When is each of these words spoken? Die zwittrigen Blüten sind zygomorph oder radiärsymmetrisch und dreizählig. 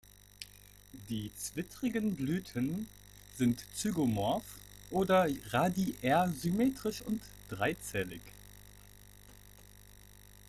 Die 1.09 1.31
zwittrigen 1.37 2.15
Blüten 2.15 2.87
sind 3.37 3.63
zygomorph 3.75 4.43
oder 4.89 5.27
radiärsymmetrisch 5.51 7.03
und 7.03 7.21
dreizählig. 7.49 8.21